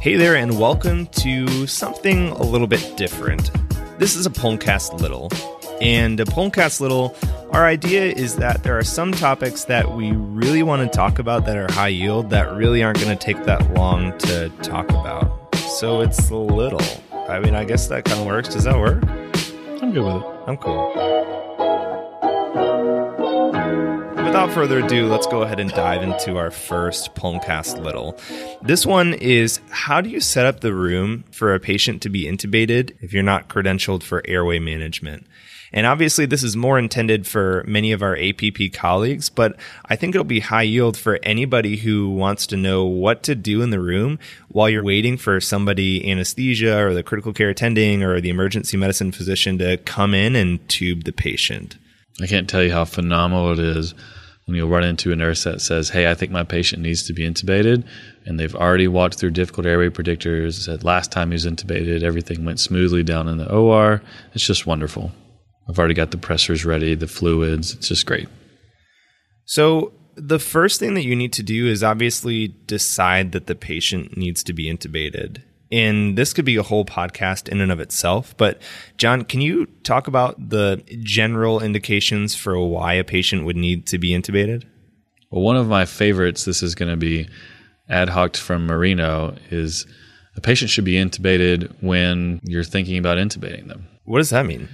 Hey 0.00 0.16
there, 0.16 0.34
and 0.34 0.58
welcome 0.58 1.08
to 1.08 1.66
something 1.66 2.28
a 2.28 2.42
little 2.42 2.66
bit 2.66 2.96
different. 2.96 3.50
This 3.98 4.16
is 4.16 4.24
a 4.24 4.30
Pulmcast 4.30 4.98
Little. 4.98 5.28
And 5.82 6.18
a 6.20 6.24
Pulmcast 6.24 6.80
Little, 6.80 7.14
our 7.50 7.66
idea 7.66 8.04
is 8.04 8.36
that 8.36 8.62
there 8.62 8.78
are 8.78 8.82
some 8.82 9.12
topics 9.12 9.64
that 9.64 9.94
we 9.94 10.12
really 10.12 10.62
want 10.62 10.90
to 10.90 10.96
talk 10.96 11.18
about 11.18 11.44
that 11.44 11.56
are 11.58 11.70
high 11.70 11.88
yield 11.88 12.30
that 12.30 12.54
really 12.54 12.82
aren't 12.82 12.98
going 12.98 13.14
to 13.14 13.22
take 13.22 13.44
that 13.44 13.74
long 13.74 14.16
to 14.20 14.48
talk 14.62 14.88
about. 14.88 15.54
So 15.54 16.00
it's 16.00 16.30
little. 16.30 16.80
I 17.12 17.40
mean, 17.40 17.54
I 17.54 17.64
guess 17.64 17.88
that 17.88 18.06
kind 18.06 18.20
of 18.20 18.26
works. 18.26 18.48
Does 18.48 18.64
that 18.64 18.78
work? 18.78 19.04
I'm 19.82 19.92
good 19.92 20.02
with 20.02 20.16
it. 20.16 20.26
I'm 20.46 20.56
cool 20.56 20.99
without 24.30 24.52
further 24.52 24.78
ado, 24.78 25.08
let's 25.08 25.26
go 25.26 25.42
ahead 25.42 25.58
and 25.58 25.72
dive 25.72 26.04
into 26.04 26.36
our 26.36 26.52
first 26.52 27.16
Pulmcast 27.16 27.82
Little. 27.82 28.16
This 28.62 28.86
one 28.86 29.12
is 29.14 29.58
how 29.70 30.00
do 30.00 30.08
you 30.08 30.20
set 30.20 30.46
up 30.46 30.60
the 30.60 30.72
room 30.72 31.24
for 31.32 31.52
a 31.52 31.58
patient 31.58 32.00
to 32.02 32.08
be 32.08 32.26
intubated 32.26 32.94
if 33.00 33.12
you're 33.12 33.24
not 33.24 33.48
credentialed 33.48 34.04
for 34.04 34.22
airway 34.28 34.60
management? 34.60 35.26
And 35.72 35.84
obviously, 35.84 36.26
this 36.26 36.44
is 36.44 36.56
more 36.56 36.78
intended 36.78 37.26
for 37.26 37.64
many 37.66 37.90
of 37.90 38.02
our 38.02 38.16
APP 38.16 38.72
colleagues, 38.72 39.30
but 39.30 39.56
I 39.86 39.96
think 39.96 40.14
it'll 40.14 40.22
be 40.22 40.38
high 40.38 40.62
yield 40.62 40.96
for 40.96 41.18
anybody 41.24 41.76
who 41.76 42.08
wants 42.08 42.46
to 42.48 42.56
know 42.56 42.84
what 42.84 43.24
to 43.24 43.34
do 43.34 43.62
in 43.62 43.70
the 43.70 43.80
room 43.80 44.20
while 44.46 44.70
you're 44.70 44.84
waiting 44.84 45.16
for 45.16 45.40
somebody 45.40 46.08
anesthesia 46.08 46.78
or 46.86 46.94
the 46.94 47.02
critical 47.02 47.32
care 47.32 47.50
attending 47.50 48.04
or 48.04 48.20
the 48.20 48.30
emergency 48.30 48.76
medicine 48.76 49.10
physician 49.10 49.58
to 49.58 49.76
come 49.78 50.14
in 50.14 50.36
and 50.36 50.68
tube 50.68 51.02
the 51.02 51.12
patient. 51.12 51.78
I 52.20 52.26
can't 52.26 52.48
tell 52.48 52.62
you 52.62 52.72
how 52.72 52.84
phenomenal 52.84 53.52
it 53.52 53.58
is 53.58 53.94
when 54.46 54.56
you'll 54.56 54.68
run 54.68 54.84
into 54.84 55.12
a 55.12 55.16
nurse 55.16 55.44
that 55.44 55.60
says, 55.60 55.90
Hey, 55.90 56.10
I 56.10 56.14
think 56.14 56.32
my 56.32 56.44
patient 56.44 56.82
needs 56.82 57.04
to 57.04 57.12
be 57.12 57.28
intubated. 57.28 57.84
And 58.26 58.38
they've 58.38 58.54
already 58.54 58.88
walked 58.88 59.18
through 59.18 59.30
difficult 59.30 59.66
airway 59.66 59.88
predictors, 59.90 60.54
said 60.54 60.84
last 60.84 61.12
time 61.12 61.30
he 61.30 61.34
was 61.34 61.46
intubated, 61.46 62.02
everything 62.02 62.44
went 62.44 62.60
smoothly 62.60 63.02
down 63.02 63.28
in 63.28 63.38
the 63.38 63.50
OR. 63.50 64.02
It's 64.34 64.46
just 64.46 64.66
wonderful. 64.66 65.12
I've 65.68 65.78
already 65.78 65.94
got 65.94 66.10
the 66.10 66.16
pressors 66.16 66.66
ready, 66.66 66.94
the 66.96 67.06
fluids. 67.06 67.74
It's 67.74 67.88
just 67.88 68.06
great. 68.06 68.28
So, 69.44 69.92
the 70.16 70.40
first 70.40 70.80
thing 70.80 70.94
that 70.94 71.04
you 71.04 71.16
need 71.16 71.32
to 71.34 71.42
do 71.42 71.66
is 71.66 71.82
obviously 71.82 72.48
decide 72.48 73.32
that 73.32 73.46
the 73.46 73.54
patient 73.54 74.16
needs 74.16 74.42
to 74.44 74.52
be 74.52 74.70
intubated. 74.70 75.42
And 75.72 76.18
this 76.18 76.32
could 76.32 76.44
be 76.44 76.56
a 76.56 76.62
whole 76.62 76.84
podcast 76.84 77.48
in 77.48 77.60
and 77.60 77.70
of 77.70 77.78
itself. 77.78 78.36
But, 78.36 78.60
John, 78.96 79.24
can 79.24 79.40
you 79.40 79.66
talk 79.84 80.08
about 80.08 80.50
the 80.50 80.82
general 81.02 81.62
indications 81.62 82.34
for 82.34 82.58
why 82.58 82.94
a 82.94 83.04
patient 83.04 83.44
would 83.44 83.56
need 83.56 83.86
to 83.86 83.98
be 83.98 84.10
intubated? 84.10 84.64
Well, 85.30 85.42
one 85.42 85.56
of 85.56 85.68
my 85.68 85.84
favorites, 85.84 86.44
this 86.44 86.62
is 86.62 86.74
going 86.74 86.90
to 86.90 86.96
be 86.96 87.28
ad 87.88 88.08
hoc 88.08 88.36
from 88.36 88.66
Marino, 88.66 89.36
is 89.50 89.86
a 90.36 90.40
patient 90.40 90.70
should 90.70 90.84
be 90.84 90.94
intubated 90.94 91.72
when 91.80 92.40
you're 92.42 92.64
thinking 92.64 92.98
about 92.98 93.18
intubating 93.18 93.68
them. 93.68 93.86
What 94.04 94.18
does 94.18 94.30
that 94.30 94.46
mean? 94.46 94.68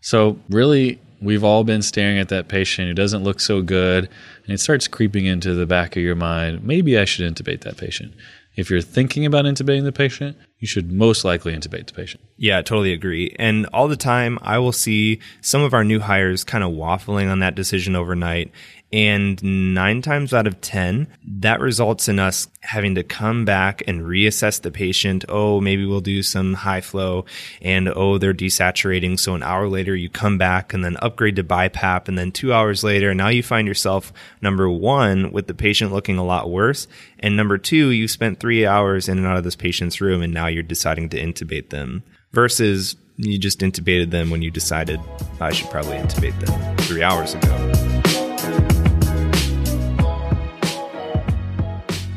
So, 0.00 0.38
really, 0.50 1.00
we've 1.22 1.44
all 1.44 1.64
been 1.64 1.82
staring 1.82 2.18
at 2.18 2.28
that 2.28 2.48
patient 2.48 2.88
who 2.88 2.94
doesn't 2.94 3.22
look 3.22 3.40
so 3.40 3.62
good, 3.62 4.08
and 4.44 4.52
it 4.52 4.58
starts 4.58 4.88
creeping 4.88 5.24
into 5.24 5.54
the 5.54 5.66
back 5.66 5.96
of 5.96 6.02
your 6.02 6.16
mind 6.16 6.64
maybe 6.64 6.98
I 6.98 7.04
should 7.04 7.32
intubate 7.32 7.62
that 7.62 7.76
patient. 7.76 8.12
If 8.54 8.70
you're 8.70 8.80
thinking 8.82 9.24
about 9.24 9.44
intubating 9.44 9.84
the 9.84 9.92
patient, 9.92 10.36
you 10.62 10.68
should 10.68 10.92
most 10.92 11.24
likely 11.24 11.52
intubate 11.52 11.88
the 11.88 11.92
patient. 11.92 12.22
Yeah, 12.36 12.62
totally 12.62 12.92
agree. 12.92 13.34
And 13.36 13.66
all 13.72 13.88
the 13.88 13.96
time, 13.96 14.38
I 14.42 14.58
will 14.58 14.70
see 14.70 15.18
some 15.40 15.60
of 15.60 15.74
our 15.74 15.82
new 15.82 15.98
hires 15.98 16.44
kind 16.44 16.62
of 16.62 16.70
waffling 16.70 17.28
on 17.28 17.40
that 17.40 17.56
decision 17.56 17.96
overnight. 17.96 18.52
And 18.92 19.42
nine 19.74 20.02
times 20.02 20.34
out 20.34 20.46
of 20.46 20.60
10, 20.60 21.08
that 21.40 21.60
results 21.60 22.08
in 22.08 22.18
us 22.18 22.46
having 22.60 22.94
to 22.96 23.02
come 23.02 23.46
back 23.46 23.82
and 23.88 24.02
reassess 24.02 24.60
the 24.60 24.70
patient. 24.70 25.24
Oh, 25.30 25.62
maybe 25.62 25.86
we'll 25.86 26.02
do 26.02 26.22
some 26.22 26.52
high 26.52 26.82
flow 26.82 27.24
and 27.62 27.88
oh, 27.88 28.18
they're 28.18 28.34
desaturating. 28.34 29.18
So 29.18 29.34
an 29.34 29.42
hour 29.42 29.66
later, 29.66 29.96
you 29.96 30.10
come 30.10 30.36
back 30.36 30.74
and 30.74 30.84
then 30.84 30.98
upgrade 31.00 31.36
to 31.36 31.44
BiPAP. 31.44 32.06
And 32.06 32.18
then 32.18 32.32
two 32.32 32.52
hours 32.52 32.84
later, 32.84 33.14
now 33.14 33.28
you 33.28 33.42
find 33.42 33.66
yourself 33.66 34.12
number 34.42 34.68
one 34.68 35.32
with 35.32 35.46
the 35.46 35.54
patient 35.54 35.92
looking 35.92 36.18
a 36.18 36.24
lot 36.24 36.50
worse. 36.50 36.86
And 37.18 37.34
number 37.34 37.56
two, 37.56 37.88
you 37.88 38.08
spent 38.08 38.40
three 38.40 38.66
hours 38.66 39.08
in 39.08 39.16
and 39.16 39.26
out 39.26 39.38
of 39.38 39.44
this 39.44 39.56
patient's 39.56 40.02
room 40.02 40.20
and 40.20 40.34
now 40.34 40.48
you're 40.52 40.62
deciding 40.62 41.08
to 41.10 41.20
intubate 41.20 41.70
them 41.70 42.02
versus 42.32 42.96
you 43.16 43.38
just 43.38 43.60
intubated 43.60 44.10
them 44.10 44.30
when 44.30 44.42
you 44.42 44.50
decided 44.50 45.00
I 45.40 45.52
should 45.52 45.70
probably 45.70 45.96
intubate 45.96 46.38
them 46.44 46.76
three 46.78 47.02
hours 47.02 47.34
ago. 47.34 47.81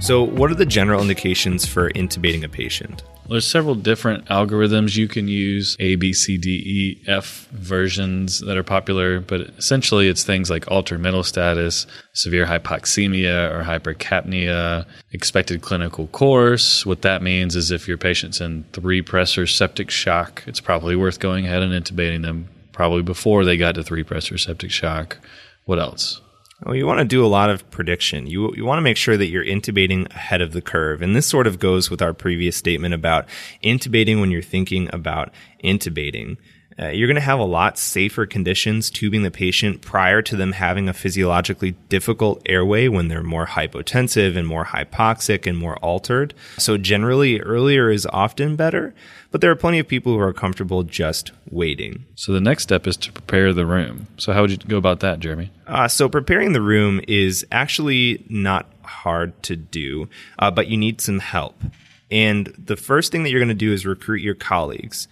So, 0.06 0.22
what 0.22 0.52
are 0.52 0.56
the 0.56 0.68
general 0.68 1.02
indications 1.02 1.66
for 1.66 1.90
intubating 1.94 2.44
a 2.44 2.48
patient? 2.48 3.02
Well, 3.02 3.32
there's 3.32 3.48
several 3.48 3.74
different 3.74 4.26
algorithms 4.26 4.96
you 4.96 5.08
can 5.08 5.28
use, 5.28 5.76
A, 5.80 5.96
B, 5.96 6.14
C, 6.14 6.38
D, 6.38 6.52
E, 6.52 7.04
F 7.08 7.48
versions 7.52 8.40
that 8.42 8.56
are 8.56 8.62
popular, 8.62 9.20
but 9.20 9.42
essentially 9.58 10.08
it's 10.08 10.24
things 10.24 10.52
like 10.52 10.70
altered 10.70 11.00
mental 11.00 11.24
status, 11.24 11.88
severe 12.14 12.46
hypoxemia 12.46 13.52
or 13.52 13.64
hypercapnia, 13.64 14.86
expected 15.12 15.64
clinical 15.64 16.06
course. 16.06 16.86
What 16.86 17.02
that 17.02 17.24
means 17.24 17.56
is 17.56 17.72
if 17.72 17.88
your 17.88 17.98
patient's 17.98 18.40
in 18.40 18.64
three 18.74 19.02
pressor 19.02 19.52
septic 19.52 19.90
shock, 19.90 20.44
it's 20.46 20.62
probably 20.62 20.96
worth 20.96 21.20
going 21.20 21.48
ahead 21.48 21.64
and 21.64 21.74
intubating 21.74 22.22
them 22.22 22.48
probably 22.74 23.02
before 23.02 23.44
they 23.44 23.58
got 23.58 23.74
to 23.74 23.84
three 23.84 24.04
pressor 24.04 24.40
septic 24.40 24.70
shock. 24.70 25.18
What 25.64 25.80
else? 25.80 26.22
Well, 26.64 26.76
you 26.76 26.86
want 26.86 27.00
to 27.00 27.06
do 27.06 27.26
a 27.26 27.28
lot 27.28 27.50
of 27.50 27.70
prediction. 27.70 28.28
You, 28.28 28.54
you 28.56 28.64
want 28.64 28.78
to 28.78 28.84
make 28.84 28.96
sure 28.96 29.18
that 29.18 29.28
you're 29.28 29.44
intubating 29.44 30.10
ahead 30.12 30.42
of 30.42 30.54
the 30.54 30.62
curve. 30.62 31.02
And 31.02 31.14
this 31.14 31.28
sort 31.28 31.48
of 31.48 31.60
goes 31.60 31.90
with 31.90 32.02
our 32.02 32.14
previous 32.14 32.56
statement 32.56 32.94
about 32.94 33.28
intubating 33.62 34.22
when 34.22 34.32
you're 34.32 34.42
thinking 34.42 34.90
about 34.94 35.34
intubating. 35.64 36.38
Uh, 36.78 36.88
you're 36.88 37.08
going 37.08 37.16
to 37.16 37.22
have 37.22 37.40
a 37.40 37.44
lot 37.44 37.78
safer 37.78 38.26
conditions 38.26 38.90
tubing 38.90 39.24
the 39.24 39.32
patient 39.32 39.82
prior 39.82 40.22
to 40.22 40.36
them 40.36 40.52
having 40.52 40.90
a 40.90 40.94
physiologically 40.94 41.72
difficult 41.88 42.42
airway 42.46 42.88
when 42.90 43.08
they're 43.08 43.24
more 43.24 43.48
hypotensive 43.48 44.36
and 44.36 44.46
more 44.46 44.66
hypoxic 44.66 45.48
and 45.48 45.58
more 45.58 45.78
altered. 45.78 46.34
So 46.58 46.78
generally 46.78 47.40
earlier 47.40 47.90
is 47.90 48.06
often 48.08 48.58
better, 48.58 48.94
but 49.32 49.40
there 49.40 49.52
are 49.52 49.56
plenty 49.56 49.80
of 49.80 49.88
people 49.88 50.14
who 50.14 50.20
are 50.20 50.34
comfortable 50.34 50.84
just 50.84 51.32
waiting. 51.50 52.06
So 52.16 52.34
the 52.34 52.42
next 52.42 52.64
step 52.64 52.88
is 52.88 52.98
to 52.98 53.12
prepare 53.12 53.54
the 53.54 53.66
room. 53.66 54.08
So 54.18 54.34
how 54.34 54.42
would 54.42 54.52
you 54.52 54.58
go 54.58 54.78
about 54.78 55.00
that, 55.00 55.20
Jeremy? 55.20 55.52
Uh, 55.66 55.88
so 55.88 56.10
preparing 56.10 56.52
the 56.52 56.62
room 56.62 57.00
is 57.08 57.46
actually 57.54 58.26
not 58.28 58.70
hard 58.84 59.42
to 59.44 59.56
do, 59.56 60.10
uh, 60.40 60.52
but 60.52 60.68
you 60.68 60.76
need 60.76 61.00
some 61.00 61.20
help. 61.20 61.56
And 62.12 62.54
the 62.58 62.76
first 62.76 63.12
thing 63.12 63.24
that 63.24 63.30
you're 63.30 63.40
going 63.40 63.48
to 63.48 63.56
do 63.56 63.74
is 63.74 63.86
recruit 63.86 64.22
your 64.22 64.36
colleagues. 64.36 65.08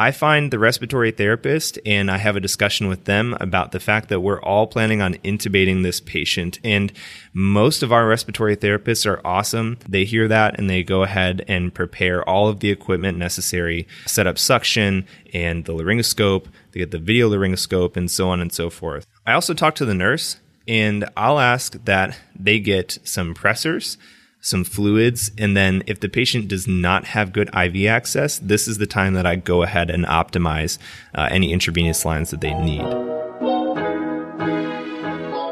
I 0.00 0.12
find 0.12 0.50
the 0.50 0.58
respiratory 0.58 1.10
therapist 1.10 1.78
and 1.84 2.10
I 2.10 2.16
have 2.16 2.34
a 2.34 2.40
discussion 2.40 2.88
with 2.88 3.04
them 3.04 3.36
about 3.38 3.72
the 3.72 3.78
fact 3.78 4.08
that 4.08 4.20
we're 4.20 4.40
all 4.40 4.66
planning 4.66 5.02
on 5.02 5.16
intubating 5.16 5.82
this 5.82 6.00
patient. 6.00 6.58
And 6.64 6.90
most 7.34 7.82
of 7.82 7.92
our 7.92 8.06
respiratory 8.06 8.56
therapists 8.56 9.04
are 9.04 9.20
awesome. 9.26 9.76
They 9.86 10.06
hear 10.06 10.26
that 10.26 10.58
and 10.58 10.70
they 10.70 10.82
go 10.82 11.02
ahead 11.02 11.44
and 11.48 11.74
prepare 11.74 12.26
all 12.26 12.48
of 12.48 12.60
the 12.60 12.70
equipment 12.70 13.18
necessary, 13.18 13.86
set 14.06 14.26
up 14.26 14.38
suction 14.38 15.06
and 15.34 15.66
the 15.66 15.74
laryngoscope, 15.74 16.46
they 16.72 16.80
get 16.80 16.92
the 16.92 16.98
video 16.98 17.28
laryngoscope 17.28 17.94
and 17.94 18.10
so 18.10 18.30
on 18.30 18.40
and 18.40 18.50
so 18.50 18.70
forth. 18.70 19.06
I 19.26 19.34
also 19.34 19.52
talk 19.52 19.74
to 19.74 19.84
the 19.84 19.92
nurse 19.92 20.40
and 20.66 21.10
I'll 21.14 21.38
ask 21.38 21.74
that 21.84 22.18
they 22.34 22.58
get 22.58 22.96
some 23.04 23.34
pressors 23.34 23.98
some 24.40 24.64
fluids. 24.64 25.30
And 25.38 25.56
then 25.56 25.82
if 25.86 26.00
the 26.00 26.08
patient 26.08 26.48
does 26.48 26.66
not 26.66 27.04
have 27.06 27.32
good 27.32 27.50
IV 27.54 27.86
access, 27.86 28.38
this 28.38 28.66
is 28.68 28.78
the 28.78 28.86
time 28.86 29.14
that 29.14 29.26
I 29.26 29.36
go 29.36 29.62
ahead 29.62 29.90
and 29.90 30.04
optimize 30.06 30.78
uh, 31.14 31.28
any 31.30 31.52
intravenous 31.52 32.04
lines 32.04 32.30
that 32.30 32.40
they 32.40 32.54
need. 32.54 32.84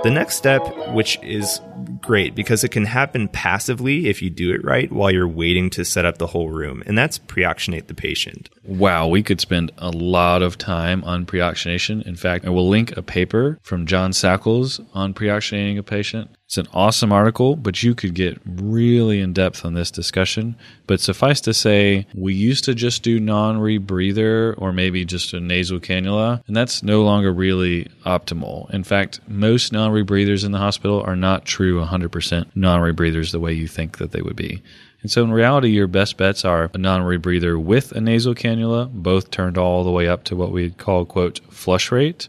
The 0.04 0.10
next 0.10 0.36
step, 0.36 0.62
which 0.94 1.18
is 1.22 1.60
great 2.00 2.34
because 2.34 2.62
it 2.62 2.70
can 2.70 2.84
happen 2.84 3.28
passively 3.28 4.06
if 4.06 4.22
you 4.22 4.30
do 4.30 4.54
it 4.54 4.64
right 4.64 4.90
while 4.92 5.10
you're 5.10 5.28
waiting 5.28 5.68
to 5.70 5.84
set 5.84 6.04
up 6.04 6.18
the 6.18 6.28
whole 6.28 6.50
room, 6.50 6.82
and 6.86 6.96
that's 6.96 7.18
preoxygenate 7.18 7.88
the 7.88 7.94
patient. 7.94 8.48
Wow, 8.62 9.08
we 9.08 9.22
could 9.22 9.40
spend 9.40 9.72
a 9.78 9.90
lot 9.90 10.40
of 10.40 10.56
time 10.56 11.02
on 11.04 11.26
preoxygenation. 11.26 12.06
In 12.06 12.16
fact, 12.16 12.44
I 12.44 12.50
will 12.50 12.68
link 12.68 12.96
a 12.96 13.02
paper 13.02 13.58
from 13.62 13.86
John 13.86 14.12
Sakles 14.12 14.80
on 14.94 15.14
preoxygenating 15.14 15.78
a 15.78 15.82
patient. 15.82 16.30
It's 16.48 16.56
an 16.56 16.68
awesome 16.72 17.12
article, 17.12 17.56
but 17.56 17.82
you 17.82 17.94
could 17.94 18.14
get 18.14 18.40
really 18.46 19.20
in 19.20 19.34
depth 19.34 19.66
on 19.66 19.74
this 19.74 19.90
discussion. 19.90 20.56
But 20.86 20.98
suffice 20.98 21.42
to 21.42 21.52
say, 21.52 22.06
we 22.14 22.32
used 22.32 22.64
to 22.64 22.74
just 22.74 23.02
do 23.02 23.20
non 23.20 23.58
rebreather 23.58 24.54
or 24.56 24.72
maybe 24.72 25.04
just 25.04 25.34
a 25.34 25.40
nasal 25.40 25.78
cannula, 25.78 26.42
and 26.46 26.56
that's 26.56 26.82
no 26.82 27.02
longer 27.02 27.34
really 27.34 27.84
optimal. 28.06 28.70
In 28.70 28.82
fact, 28.82 29.20
most 29.28 29.74
non 29.74 29.92
rebreathers 29.92 30.42
in 30.42 30.52
the 30.52 30.58
hospital 30.58 31.02
are 31.02 31.16
not 31.16 31.44
true 31.44 31.84
100% 31.84 32.46
non 32.54 32.80
rebreathers 32.80 33.30
the 33.30 33.40
way 33.40 33.52
you 33.52 33.68
think 33.68 33.98
that 33.98 34.12
they 34.12 34.22
would 34.22 34.36
be. 34.36 34.62
And 35.02 35.10
so, 35.10 35.22
in 35.22 35.30
reality, 35.30 35.68
your 35.68 35.86
best 35.86 36.16
bets 36.16 36.46
are 36.46 36.70
a 36.72 36.78
non 36.78 37.02
rebreather 37.02 37.62
with 37.62 37.92
a 37.92 38.00
nasal 38.00 38.34
cannula, 38.34 38.90
both 38.90 39.30
turned 39.30 39.58
all 39.58 39.84
the 39.84 39.90
way 39.90 40.08
up 40.08 40.24
to 40.24 40.34
what 40.34 40.52
we'd 40.52 40.78
call, 40.78 41.04
quote, 41.04 41.40
flush 41.50 41.92
rate, 41.92 42.26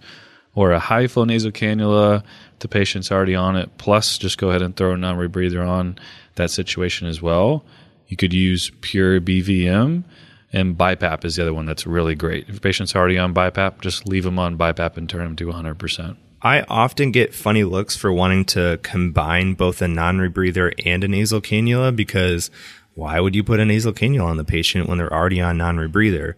or 0.59 0.73
a 0.73 0.79
high 0.79 1.07
flow 1.07 1.23
nasal 1.23 1.51
cannula 1.51 2.21
the 2.59 2.67
patient's 2.67 3.13
already 3.13 3.33
on 3.33 3.55
it, 3.55 3.77
plus 3.77 4.17
just 4.17 4.37
go 4.37 4.49
ahead 4.49 4.61
and 4.61 4.75
throw 4.75 4.91
a 4.91 4.97
non 4.97 5.15
rebreather 5.15 5.65
on 5.65 5.97
that 6.35 6.51
situation 6.51 7.07
as 7.07 7.21
well. 7.21 7.63
You 8.09 8.17
could 8.17 8.33
use 8.33 8.69
pure 8.81 9.21
BVM, 9.21 10.03
and 10.51 10.77
BiPAP 10.77 11.23
is 11.23 11.37
the 11.37 11.43
other 11.43 11.53
one 11.53 11.65
that's 11.65 11.87
really 11.87 12.13
great. 12.13 12.49
If 12.49 12.57
a 12.57 12.59
patient's 12.59 12.93
already 12.93 13.17
on 13.17 13.33
BiPAP, 13.33 13.79
just 13.79 14.05
leave 14.05 14.25
them 14.25 14.37
on 14.37 14.57
BiPAP 14.57 14.97
and 14.97 15.09
turn 15.09 15.23
them 15.23 15.37
to 15.37 15.45
100%. 15.45 16.17
I 16.41 16.63
often 16.63 17.11
get 17.11 17.33
funny 17.33 17.63
looks 17.63 17.95
for 17.95 18.11
wanting 18.11 18.43
to 18.45 18.81
combine 18.83 19.53
both 19.53 19.81
a 19.81 19.87
non 19.87 20.17
rebreather 20.17 20.73
and 20.85 21.05
a 21.05 21.07
nasal 21.07 21.39
cannula 21.39 21.95
because 21.95 22.51
why 22.95 23.21
would 23.21 23.33
you 23.33 23.45
put 23.45 23.61
a 23.61 23.65
nasal 23.65 23.93
cannula 23.93 24.25
on 24.25 24.35
the 24.35 24.43
patient 24.43 24.89
when 24.89 24.97
they're 24.97 25.13
already 25.13 25.39
on 25.39 25.57
non 25.57 25.77
rebreather? 25.77 26.33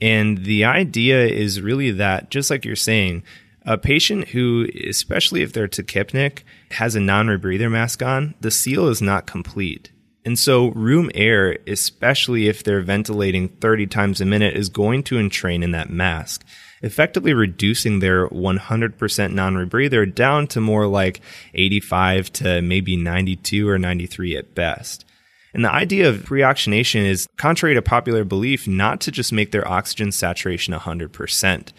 And 0.00 0.44
the 0.44 0.64
idea 0.64 1.24
is 1.24 1.60
really 1.60 1.92
that, 1.92 2.30
just 2.30 2.50
like 2.50 2.64
you're 2.64 2.76
saying, 2.76 3.22
a 3.64 3.78
patient 3.78 4.28
who, 4.28 4.68
especially 4.88 5.42
if 5.42 5.52
they're 5.52 5.68
tachypneic, 5.68 6.42
has 6.72 6.94
a 6.94 7.00
non 7.00 7.26
rebreather 7.28 7.70
mask 7.70 8.02
on, 8.02 8.34
the 8.40 8.50
seal 8.50 8.88
is 8.88 9.00
not 9.00 9.26
complete. 9.26 9.90
And 10.26 10.38
so, 10.38 10.68
room 10.68 11.10
air, 11.14 11.58
especially 11.66 12.48
if 12.48 12.64
they're 12.64 12.80
ventilating 12.80 13.48
30 13.48 13.86
times 13.86 14.20
a 14.20 14.24
minute, 14.24 14.56
is 14.56 14.68
going 14.70 15.02
to 15.04 15.16
entrain 15.16 15.62
in 15.62 15.72
that 15.72 15.90
mask, 15.90 16.44
effectively 16.82 17.34
reducing 17.34 17.98
their 17.98 18.28
100% 18.28 19.32
non 19.32 19.54
rebreather 19.54 20.12
down 20.12 20.46
to 20.48 20.60
more 20.60 20.86
like 20.86 21.20
85 21.52 22.32
to 22.34 22.62
maybe 22.62 22.96
92 22.96 23.68
or 23.68 23.78
93 23.78 24.36
at 24.36 24.54
best. 24.54 25.04
And 25.52 25.64
the 25.64 25.72
idea 25.72 26.08
of 26.08 26.24
pre-oxygenation 26.24 27.04
is, 27.06 27.28
contrary 27.36 27.74
to 27.76 27.82
popular 27.82 28.24
belief, 28.24 28.66
not 28.66 29.00
to 29.02 29.12
just 29.12 29.32
make 29.32 29.52
their 29.52 29.66
oxygen 29.68 30.10
saturation 30.10 30.74
100%. 30.74 31.72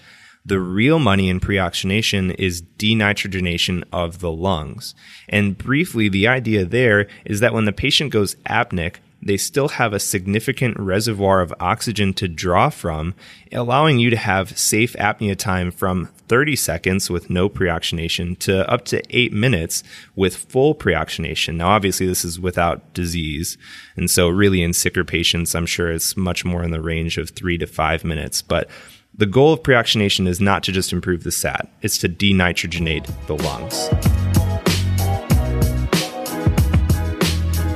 The 0.46 0.60
real 0.60 1.00
money 1.00 1.30
in 1.30 1.40
pre-oxygenation 1.40 2.32
is 2.32 2.62
denitrogenation 2.78 3.84
of 3.92 4.20
the 4.20 4.32
lungs. 4.32 4.94
And 5.28 5.58
briefly, 5.58 6.08
the 6.08 6.28
idea 6.28 6.66
there 6.66 7.08
is 7.26 7.40
that 7.40 7.54
when 7.54 7.66
the 7.66 7.74
patient 7.74 8.12
goes 8.12 8.36
apneic, 8.46 8.98
they 9.26 9.38
still 9.38 9.70
have 9.70 9.92
a 9.92 10.00
significant 10.00 10.80
reservoir 10.80 11.42
of 11.42 11.54
oxygen 11.60 12.14
to 12.14 12.28
draw 12.28 12.70
from, 12.70 13.16
allowing 13.52 13.98
you 13.98 14.12
to 14.12 14.18
have 14.18 14.58
safe 14.58 14.94
apnea 14.94 15.36
time 15.36 15.72
from 15.72 16.12
30 16.28 16.56
seconds 16.56 17.10
with 17.10 17.28
no 17.28 17.50
preoxygenation 17.50 18.38
to 18.40 18.70
up 18.72 18.86
to 18.86 19.02
eight 19.10 19.34
minutes 19.34 19.84
with 20.16 20.36
full 20.36 20.76
preoxygenation. 20.76 21.56
Now, 21.56 21.70
obviously, 21.70 22.06
this 22.06 22.24
is 22.24 22.40
without 22.40 22.94
disease. 22.94 23.58
And 23.96 24.12
so, 24.12 24.30
really, 24.30 24.62
in 24.62 24.74
sicker 24.74 25.04
patients, 25.04 25.56
I'm 25.56 25.66
sure 25.66 25.92
it's 25.92 26.16
much 26.16 26.46
more 26.46 26.64
in 26.64 26.70
the 26.70 26.82
range 26.82 27.18
of 27.18 27.32
three 27.32 27.58
to 27.58 27.66
five 27.66 28.04
minutes. 28.04 28.44
But 28.44 28.70
the 29.18 29.26
goal 29.26 29.54
of 29.54 29.64
preoxygenation 29.64 30.28
is 30.28 30.42
not 30.42 30.62
to 30.64 30.74
just 30.74 30.92
improve 30.92 31.24
the 31.24 31.32
SAT, 31.32 31.70
it's 31.82 31.98
to 32.00 32.10
denitrogenate 32.10 33.06
the 33.28 33.36
lungs. 33.36 33.90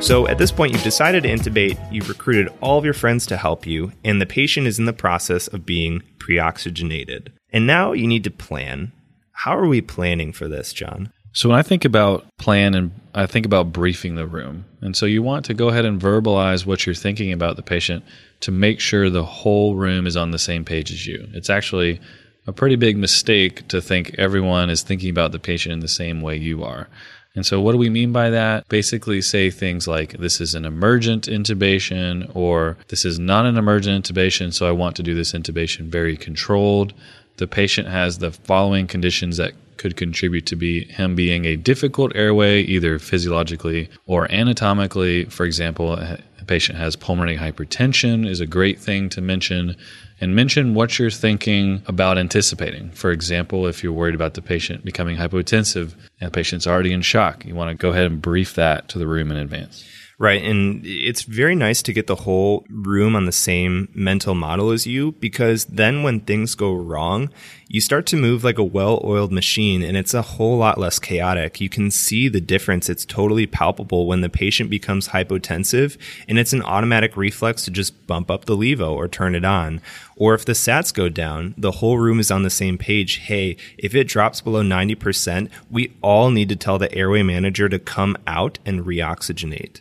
So 0.06 0.28
at 0.28 0.38
this 0.38 0.52
point, 0.52 0.74
you've 0.74 0.84
decided 0.84 1.24
to 1.24 1.30
intubate, 1.30 1.78
you've 1.94 2.10
recruited 2.10 2.52
all 2.62 2.78
of 2.78 2.84
your 2.84 2.94
friends 2.94 3.26
to 3.28 3.38
help 3.38 3.66
you, 3.66 3.92
and 4.04 4.22
the 4.22 4.26
patient 4.26 4.68
is 4.68 4.80
in 4.80 4.86
the 4.86 4.94
process 4.94 5.48
of 5.48 5.66
being 5.66 6.04
preoxygenated. 6.18 7.30
And 7.52 7.66
now 7.66 7.94
you 7.94 8.08
need 8.08 8.24
to 8.26 8.32
plan. 8.32 8.92
How 9.32 9.58
are 9.58 9.68
we 9.68 9.82
planning 9.82 10.34
for 10.34 10.50
this, 10.50 10.74
John? 10.74 11.14
So 11.34 11.50
when 11.50 11.60
I 11.60 11.62
think 11.62 11.86
about 11.86 12.26
plan 12.38 12.74
and 12.74 12.92
I 13.14 13.26
think 13.26 13.46
about 13.46 13.74
briefing 13.74 14.16
the 14.16 14.28
room. 14.28 14.66
And 14.82 14.96
so 14.96 15.06
you 15.06 15.22
want 15.22 15.46
to 15.46 15.54
go 15.54 15.70
ahead 15.70 15.86
and 15.86 16.02
verbalize 16.02 16.66
what 16.66 16.86
you're 16.86 16.96
thinking 16.96 17.32
about 17.32 17.56
the 17.56 17.62
patient 17.62 18.04
to 18.42 18.52
make 18.52 18.80
sure 18.80 19.10
the 19.10 19.26
whole 19.26 19.76
room 19.76 20.08
is 20.08 20.16
on 20.16 20.32
the 20.32 20.40
same 20.40 20.64
page 20.64 20.92
as 20.92 21.06
you. 21.06 21.28
It's 21.34 21.50
actually 21.50 22.00
a 22.48 22.54
pretty 22.54 22.76
big 22.76 22.98
mistake 22.98 23.68
to 23.68 23.82
think 23.82 24.16
everyone 24.18 24.70
is 24.70 24.82
thinking 24.82 25.10
about 25.10 25.32
the 25.32 25.40
patient 25.40 25.74
in 25.74 25.80
the 25.80 25.88
same 25.88 26.22
way 26.22 26.38
you 26.38 26.64
are. 26.64 26.88
And 27.36 27.46
so, 27.46 27.62
what 27.62 27.74
do 27.74 27.78
we 27.78 27.90
mean 27.92 28.12
by 28.12 28.32
that? 28.32 28.68
Basically, 28.70 29.22
say 29.22 29.52
things 29.52 29.88
like 29.88 30.18
this 30.18 30.42
is 30.42 30.56
an 30.56 30.66
emergent 30.66 31.28
intubation 31.28 32.30
or 32.36 32.78
this 32.88 33.06
is 33.06 33.20
not 33.20 33.46
an 33.46 33.56
emergent 33.56 34.04
intubation, 34.04 34.52
so 34.52 34.68
I 34.68 34.72
want 34.72 34.96
to 34.96 35.04
do 35.04 35.14
this 35.14 35.34
intubation 35.34 35.90
very 35.90 36.18
controlled. 36.18 36.94
The 37.38 37.48
patient 37.48 37.88
has 37.88 38.18
the 38.18 38.32
following 38.32 38.88
conditions 38.88 39.38
that 39.38 39.54
could 39.80 39.96
contribute 39.96 40.46
to 40.46 40.56
be 40.56 40.84
him 40.84 41.16
being 41.16 41.46
a 41.46 41.56
difficult 41.56 42.16
airway, 42.16 42.62
either 42.62 43.00
physiologically 43.00 43.90
or 44.06 44.32
anatomically. 44.32 45.26
For 45.26 45.46
example, 45.46 45.94
a 45.94 46.20
patient 46.46 46.78
has 46.78 46.96
pulmonary 46.96 47.38
hypertension 47.38 48.28
is 48.28 48.40
a 48.40 48.46
great 48.46 48.80
thing 48.80 49.10
to 49.10 49.22
mention 49.22 49.76
and 50.22 50.36
mention 50.36 50.74
what 50.74 51.00
you're 51.00 51.10
thinking 51.10 51.82
about 51.88 52.18
anticipating. 52.18 52.92
For 52.92 53.12
example, 53.12 53.66
if 53.68 53.82
you're 53.82 53.94
worried 53.94 54.16
about 54.16 54.34
the 54.34 54.42
patient 54.42 54.84
becoming 54.84 55.16
hypotensive 55.16 55.94
and 56.20 56.28
the 56.28 56.32
patient's 56.32 56.68
already 56.68 56.92
in 56.92 57.02
shock, 57.02 57.46
you 57.46 57.56
want 57.56 57.70
to 57.70 57.76
go 57.76 57.92
ahead 57.92 58.06
and 58.06 58.22
brief 58.22 58.56
that 58.56 58.90
to 58.90 59.00
the 59.00 59.08
room 59.08 59.32
in 59.32 59.38
advance. 59.38 59.86
Right. 60.22 60.44
And 60.44 60.86
it's 60.86 61.22
very 61.22 61.56
nice 61.56 61.82
to 61.82 61.94
get 61.94 62.08
the 62.08 62.16
whole 62.18 62.66
room 62.70 63.16
on 63.16 63.24
the 63.24 63.32
same 63.32 63.88
mental 63.94 64.36
model 64.36 64.72
as 64.72 64.86
you 64.86 65.14
because 65.14 65.64
then 65.64 66.04
when 66.04 66.20
things 66.20 66.56
go 66.56 66.74
wrong, 66.74 67.30
you 67.70 67.80
start 67.80 68.06
to 68.08 68.18
move 68.18 68.44
like 68.44 68.58
a 68.58 68.64
well 68.64 69.00
oiled 69.06 69.32
machine 69.32 69.82
and 69.82 69.96
it's 69.96 70.14
a 70.14 70.22
whole 70.22 70.58
lot 70.58 70.78
less 70.78 71.00
chaotic. 71.00 71.62
You 71.62 71.70
can 71.70 71.90
see 71.90 72.28
the 72.28 72.42
difference. 72.42 72.90
It's 72.90 73.06
totally 73.06 73.48
palpable 73.48 74.08
when 74.08 74.20
the 74.20 74.28
patient 74.28 74.70
becomes 74.70 75.08
hypotensive 75.08 75.98
and 76.28 76.38
it's 76.38 76.52
an 76.52 76.64
automatic 76.64 77.16
reflex 77.16 77.64
to 77.64 77.72
just 77.72 78.06
bump 78.06 78.30
up 78.30 78.44
the 78.44 78.58
levo 78.58 78.92
or 78.92 79.08
turn 79.08 79.36
it 79.36 79.46
on. 79.46 79.80
Or 80.18 80.34
if 80.34 80.44
the 80.44 80.52
sats 80.52 80.94
go 80.94 81.08
down, 81.08 81.56
the 81.58 81.72
whole 81.72 81.98
room 81.98 82.20
is 82.20 82.30
on 82.30 82.44
the 82.44 82.50
same 82.50 82.78
page. 82.78 83.20
Hey, 83.20 83.56
if 83.78 83.96
it 83.96 84.10
drops 84.10 84.42
below 84.42 84.64
90%, 84.64 85.50
we 85.72 85.94
all 86.02 86.30
need 86.30 86.50
to 86.50 86.58
tell 86.58 86.78
the 86.78 86.94
airway 86.94 87.24
manager 87.24 87.70
to 87.70 87.80
come 87.80 88.18
out 88.28 88.60
and 88.66 88.82
reoxygenate. 88.82 89.80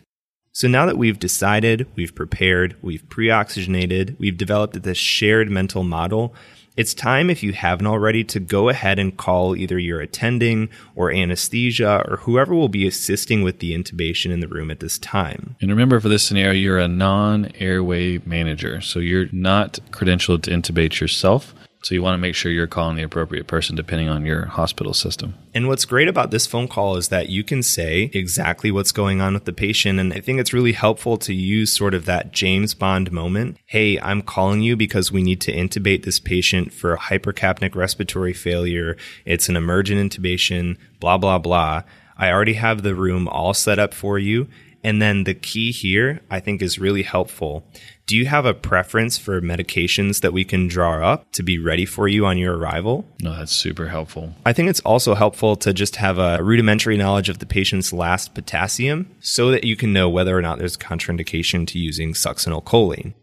So 0.59 0.67
now 0.67 0.85
that 0.87 0.97
we've 0.97 1.17
decided, 1.17 1.87
we've 1.95 2.13
prepared, 2.13 2.75
we've 2.81 3.07
pre 3.07 3.29
oxygenated, 3.29 4.17
we've 4.19 4.35
developed 4.35 4.83
this 4.83 4.97
shared 4.97 5.49
mental 5.49 5.83
model, 5.83 6.35
it's 6.75 6.93
time, 6.93 7.29
if 7.29 7.43
you 7.43 7.53
haven't 7.53 7.87
already, 7.87 8.25
to 8.25 8.41
go 8.41 8.67
ahead 8.67 8.99
and 8.99 9.15
call 9.15 9.55
either 9.55 9.79
your 9.79 10.01
attending 10.01 10.69
or 10.95 11.13
anesthesia 11.13 12.03
or 12.05 12.17
whoever 12.17 12.53
will 12.53 12.67
be 12.67 12.85
assisting 12.85 13.41
with 13.41 13.59
the 13.59 13.73
intubation 13.73 14.31
in 14.31 14.41
the 14.41 14.49
room 14.49 14.69
at 14.69 14.81
this 14.81 14.97
time. 14.97 15.55
And 15.61 15.69
remember, 15.69 16.01
for 16.01 16.09
this 16.09 16.23
scenario, 16.23 16.51
you're 16.51 16.79
a 16.79 16.89
non 16.89 17.51
airway 17.55 18.17
manager. 18.19 18.81
So 18.81 18.99
you're 18.99 19.27
not 19.31 19.79
credentialed 19.91 20.43
to 20.43 20.51
intubate 20.51 20.99
yourself. 20.99 21.53
So 21.81 21.95
you 21.95 22.01
want 22.01 22.15
to 22.15 22.19
make 22.19 22.35
sure 22.35 22.51
you're 22.51 22.67
calling 22.67 22.97
the 22.97 23.03
appropriate 23.03 23.47
person 23.47 23.75
depending 23.75 24.09
on 24.09 24.25
your 24.25 24.47
hospital 24.47 24.93
system. 24.93 25.35
And 25.53 25.69
what's 25.69 25.85
great 25.85 26.09
about 26.09 26.29
this 26.29 26.45
phone 26.45 26.67
call 26.67 26.97
is 26.97 27.07
that 27.07 27.29
you 27.29 27.41
can 27.43 27.63
say 27.63 28.11
exactly 28.13 28.69
what's 28.69 28.91
going 28.91 29.21
on 29.21 29.33
with 29.33 29.45
the 29.45 29.53
patient. 29.53 29.97
And 29.97 30.11
I 30.11 30.19
think 30.19 30.39
it's 30.41 30.51
really 30.51 30.73
helpful 30.73 31.17
to 31.19 31.33
use 31.33 31.71
sort 31.71 31.93
of 31.93 32.05
that 32.05 32.33
James 32.33 32.73
Bond 32.73 33.13
moment. 33.13 33.57
Hey, 33.65 33.97
I'm 34.01 34.21
calling 34.21 34.61
you 34.61 34.75
because 34.75 35.11
we 35.11 35.23
need 35.23 35.39
to 35.41 35.53
intubate 35.53 36.03
this 36.03 36.19
patient 36.19 36.73
for 36.73 36.97
hypercapnic 36.97 37.75
respiratory 37.75 38.33
failure. 38.33 38.97
It's 39.23 39.47
an 39.47 39.55
emergent 39.55 40.01
intubation, 40.01 40.77
blah, 40.99 41.17
blah, 41.17 41.37
blah. 41.37 41.83
I 42.17 42.29
already 42.29 42.55
have 42.55 42.83
the 42.83 42.95
room 42.95 43.29
all 43.29 43.53
set 43.53 43.79
up 43.79 43.93
for 43.93 44.19
you. 44.19 44.49
And 44.83 45.01
then 45.01 45.23
the 45.25 45.33
key 45.33 45.71
here, 45.71 46.21
I 46.29 46.39
think, 46.39 46.61
is 46.61 46.79
really 46.79 47.03
helpful. 47.03 47.65
Do 48.09 48.17
you 48.17 48.25
have 48.25 48.47
a 48.47 48.55
preference 48.55 49.19
for 49.19 49.39
medications 49.39 50.21
that 50.21 50.33
we 50.33 50.43
can 50.43 50.67
draw 50.67 51.07
up 51.07 51.31
to 51.33 51.43
be 51.43 51.59
ready 51.59 51.85
for 51.85 52.07
you 52.07 52.25
on 52.25 52.39
your 52.39 52.57
arrival? 52.57 53.05
No, 53.21 53.37
that's 53.37 53.51
super 53.51 53.87
helpful. 53.87 54.33
I 54.43 54.51
think 54.51 54.67
it's 54.67 54.79
also 54.79 55.13
helpful 55.13 55.55
to 55.57 55.73
just 55.73 55.97
have 55.97 56.17
a 56.17 56.41
rudimentary 56.41 56.97
knowledge 56.97 57.29
of 57.29 57.37
the 57.37 57.45
patient's 57.45 57.93
last 57.93 58.33
potassium 58.33 59.15
so 59.19 59.51
that 59.51 59.63
you 59.63 59.75
can 59.75 59.93
know 59.93 60.09
whether 60.09 60.35
or 60.35 60.41
not 60.41 60.57
there's 60.57 60.73
a 60.73 60.79
contraindication 60.79 61.67
to 61.67 61.77
using 61.77 62.13
succinylcholine. 62.13 63.13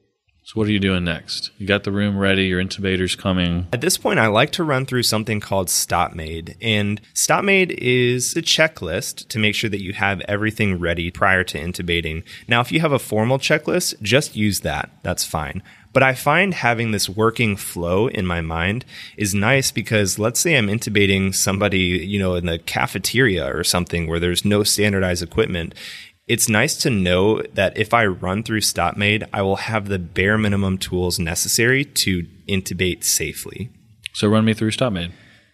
So, 0.46 0.52
what 0.54 0.68
are 0.68 0.72
you 0.72 0.78
doing 0.78 1.02
next? 1.02 1.50
You 1.58 1.66
got 1.66 1.82
the 1.82 1.90
room 1.90 2.16
ready, 2.16 2.44
your 2.44 2.62
intubator's 2.62 3.16
coming. 3.16 3.66
At 3.72 3.80
this 3.80 3.98
point, 3.98 4.20
I 4.20 4.28
like 4.28 4.52
to 4.52 4.62
run 4.62 4.86
through 4.86 5.02
something 5.02 5.40
called 5.40 5.68
STOP 5.68 6.14
MAID. 6.14 6.56
And 6.62 7.00
STOP 7.14 7.42
MAID 7.42 7.72
is 7.72 8.36
a 8.36 8.42
checklist 8.42 9.26
to 9.26 9.40
make 9.40 9.56
sure 9.56 9.68
that 9.68 9.82
you 9.82 9.92
have 9.94 10.20
everything 10.28 10.78
ready 10.78 11.10
prior 11.10 11.42
to 11.42 11.58
intubating. 11.58 12.22
Now, 12.46 12.60
if 12.60 12.70
you 12.70 12.78
have 12.78 12.92
a 12.92 13.00
formal 13.00 13.40
checklist, 13.40 14.00
just 14.02 14.36
use 14.36 14.60
that. 14.60 14.88
That's 15.02 15.24
fine. 15.24 15.64
But 15.92 16.04
I 16.04 16.14
find 16.14 16.54
having 16.54 16.92
this 16.92 17.08
working 17.08 17.56
flow 17.56 18.06
in 18.06 18.24
my 18.24 18.40
mind 18.40 18.84
is 19.16 19.34
nice 19.34 19.72
because 19.72 20.16
let's 20.16 20.38
say 20.38 20.56
I'm 20.56 20.68
intubating 20.68 21.34
somebody, 21.34 21.78
you 21.78 22.20
know, 22.20 22.36
in 22.36 22.46
the 22.46 22.60
cafeteria 22.60 23.52
or 23.52 23.64
something 23.64 24.06
where 24.06 24.20
there's 24.20 24.44
no 24.44 24.62
standardized 24.62 25.24
equipment 25.24 25.74
it's 26.26 26.48
nice 26.48 26.76
to 26.78 26.90
know 26.90 27.40
that 27.54 27.76
if 27.78 27.94
I 27.94 28.04
run 28.06 28.42
through 28.42 28.62
STOP 28.62 28.96
MAID, 28.96 29.24
I 29.32 29.42
will 29.42 29.56
have 29.56 29.88
the 29.88 29.98
bare 29.98 30.36
minimum 30.36 30.76
tools 30.76 31.18
necessary 31.18 31.84
to 31.84 32.26
intubate 32.48 33.04
safely. 33.04 33.70
So 34.12 34.28
run 34.28 34.44
me 34.44 34.54
through 34.54 34.72
STOP 34.72 34.92
MAID. 34.92 35.12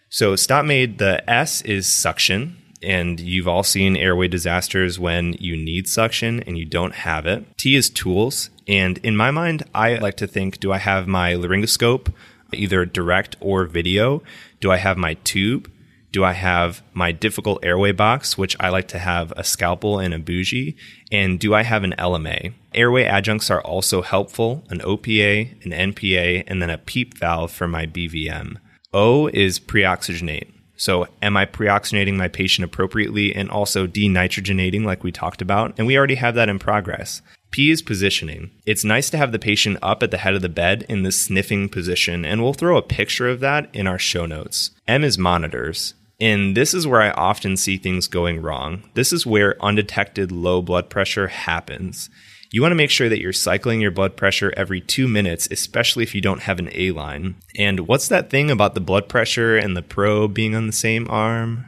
So 0.09 0.35
STOP 0.35 0.65
MAID, 0.65 0.97
the 0.97 1.29
S 1.29 1.61
is 1.61 1.87
suction, 1.87 2.57
and 2.81 3.19
you've 3.19 3.47
all 3.47 3.63
seen 3.63 3.95
airway 3.95 4.27
disasters 4.27 4.99
when 4.99 5.33
you 5.33 5.55
need 5.55 5.87
suction 5.87 6.41
and 6.41 6.57
you 6.57 6.65
don't 6.65 6.95
have 6.95 7.25
it. 7.27 7.45
T 7.57 7.75
is 7.75 7.89
tools, 7.89 8.49
and 8.67 8.97
in 8.99 9.15
my 9.15 9.31
mind, 9.31 9.63
I 9.75 9.95
like 9.95 10.17
to 10.17 10.27
think: 10.27 10.59
Do 10.59 10.71
I 10.71 10.79
have 10.79 11.07
my 11.07 11.33
laryngoscope, 11.33 12.11
either 12.51 12.85
direct 12.85 13.35
or 13.39 13.65
video? 13.65 14.23
Do 14.59 14.71
I 14.71 14.77
have 14.77 14.97
my 14.97 15.13
tube? 15.15 15.71
Do 16.13 16.23
I 16.23 16.33
have 16.33 16.83
my 16.93 17.11
difficult 17.11 17.65
airway 17.65 17.91
box, 17.91 18.37
which 18.37 18.55
I 18.59 18.69
like 18.69 18.87
to 18.89 18.99
have 18.99 19.33
a 19.35 19.43
scalpel 19.43 19.97
and 19.97 20.13
a 20.13 20.19
bougie? 20.19 20.77
And 21.11 21.39
do 21.39 21.55
I 21.55 21.63
have 21.63 21.83
an 21.83 21.95
LMA? 21.97 22.53
Airway 22.75 23.05
adjuncts 23.05 23.49
are 23.49 23.61
also 23.61 24.03
helpful 24.03 24.63
an 24.69 24.77
OPA, 24.81 25.65
an 25.65 25.71
NPA, 25.71 26.43
and 26.45 26.61
then 26.61 26.69
a 26.69 26.77
PEEP 26.77 27.17
valve 27.17 27.51
for 27.51 27.67
my 27.67 27.87
BVM. 27.87 28.57
O 28.93 29.27
is 29.29 29.59
preoxygenate. 29.59 30.51
So, 30.75 31.07
am 31.23 31.35
I 31.35 31.47
preoxygenating 31.47 32.15
my 32.15 32.27
patient 32.27 32.65
appropriately 32.65 33.33
and 33.35 33.49
also 33.49 33.87
denitrogenating, 33.87 34.85
like 34.85 35.03
we 35.03 35.11
talked 35.11 35.41
about? 35.41 35.73
And 35.79 35.87
we 35.87 35.97
already 35.97 36.15
have 36.15 36.35
that 36.35 36.49
in 36.49 36.59
progress. 36.59 37.23
P 37.49 37.71
is 37.71 37.81
positioning. 37.81 38.51
It's 38.67 38.83
nice 38.83 39.09
to 39.11 39.17
have 39.17 39.31
the 39.31 39.39
patient 39.39 39.79
up 39.81 40.03
at 40.03 40.11
the 40.11 40.17
head 40.17 40.35
of 40.35 40.43
the 40.43 40.49
bed 40.49 40.85
in 40.87 41.01
the 41.01 41.11
sniffing 41.11 41.69
position, 41.69 42.23
and 42.23 42.43
we'll 42.43 42.53
throw 42.53 42.77
a 42.77 42.83
picture 42.83 43.29
of 43.29 43.39
that 43.39 43.73
in 43.73 43.87
our 43.87 43.99
show 43.99 44.27
notes. 44.27 44.71
M 44.87 45.03
is 45.03 45.17
monitors. 45.17 45.95
And 46.19 46.55
this 46.55 46.73
is 46.73 46.87
where 46.87 47.01
I 47.01 47.11
often 47.11 47.57
see 47.57 47.77
things 47.77 48.07
going 48.07 48.41
wrong. 48.41 48.89
This 48.93 49.11
is 49.11 49.25
where 49.25 49.61
undetected 49.61 50.31
low 50.31 50.61
blood 50.61 50.89
pressure 50.89 51.27
happens. 51.27 52.09
You 52.51 52.61
want 52.61 52.71
to 52.71 52.77
make 52.77 52.91
sure 52.91 53.09
that 53.09 53.19
you're 53.19 53.33
cycling 53.33 53.81
your 53.81 53.89
blood 53.89 54.15
pressure 54.15 54.53
every 54.55 54.79
two 54.79 55.07
minutes, 55.07 55.47
especially 55.49 56.03
if 56.03 56.13
you 56.13 56.21
don't 56.21 56.43
have 56.43 56.59
an 56.59 56.69
A 56.73 56.91
line. 56.91 57.35
And 57.57 57.87
what's 57.87 58.07
that 58.09 58.29
thing 58.29 58.51
about 58.51 58.75
the 58.75 58.79
blood 58.79 59.09
pressure 59.09 59.57
and 59.57 59.75
the 59.75 59.81
probe 59.81 60.35
being 60.35 60.53
on 60.55 60.67
the 60.67 60.73
same 60.73 61.07
arm? 61.09 61.65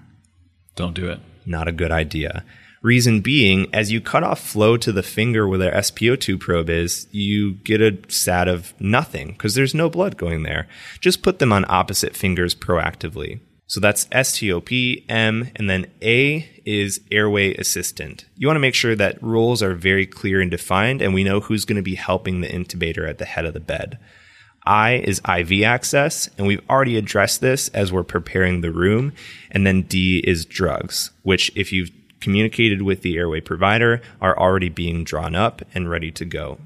Don't 0.76 0.94
do 0.94 1.10
it. 1.10 1.20
Not 1.44 1.68
a 1.68 1.72
good 1.72 1.92
idea. 1.92 2.46
Reason 2.84 3.22
being, 3.22 3.66
as 3.74 3.92
you 3.92 4.00
cut 4.00 4.24
off 4.24 4.40
flow 4.40 4.78
to 4.78 4.92
the 4.92 5.02
finger 5.02 5.48
where 5.48 5.58
the 5.58 5.72
SpO2 5.72 6.40
probe 6.40 6.70
is, 6.70 7.08
you 7.10 7.54
get 7.54 7.82
a 7.82 7.98
sat 8.08 8.48
of 8.48 8.80
nothing 8.80 9.30
because 9.30 9.56
there's 9.56 9.74
no 9.74 9.90
blood 9.90 10.18
going 10.18 10.44
there. 10.44 10.68
Just 11.02 11.24
put 11.24 11.40
them 11.40 11.52
on 11.52 11.66
opposite 11.68 12.16
fingers 12.16 12.54
proactively. 12.54 13.40
So 13.68 13.80
that's 13.80 14.08
STOP, 14.12 14.72
M, 15.10 15.50
and 15.56 15.70
then 15.70 15.88
A 16.02 16.50
is 16.66 17.02
airway 17.12 17.56
assistant. 17.56 18.26
You 18.36 18.48
want 18.48 18.58
to 18.58 18.62
make 18.62 18.76
sure 18.76 18.96
that 18.96 19.22
roles 19.24 19.64
are 19.64 19.74
very 19.74 20.06
clear 20.06 20.40
and 20.40 20.52
defined, 20.52 21.02
and 21.02 21.14
we 21.14 21.24
know 21.24 21.40
who's 21.40 21.66
going 21.66 21.78
to 21.78 21.82
be 21.82 21.96
helping 21.96 22.42
the 22.42 22.48
intubator 22.48 23.10
at 23.10 23.18
the 23.18 23.26
head 23.26 23.46
of 23.46 23.54
the 23.54 23.60
bed. 23.60 23.98
I 24.68 24.96
is 24.96 25.22
IV 25.28 25.64
access, 25.64 26.30
and 26.38 26.46
we've 26.48 26.62
already 26.70 26.98
addressed 26.98 27.42
this 27.42 27.70
as 27.70 27.92
we're 27.92 28.04
preparing 28.04 28.62
the 28.62 28.72
room. 28.72 29.14
And 29.52 29.66
then 29.66 29.84
D 29.84 30.24
is 30.26 30.46
drugs, 30.46 31.12
which, 31.24 31.52
if 31.56 31.72
you've 31.72 31.92
communicated 32.20 32.82
with 32.82 33.02
the 33.02 33.18
airway 33.18 33.42
provider, 33.42 34.02
are 34.22 34.38
already 34.38 34.70
being 34.70 35.04
drawn 35.04 35.36
up 35.36 35.62
and 35.74 35.90
ready 35.90 36.12
to 36.12 36.26
go. 36.26 36.60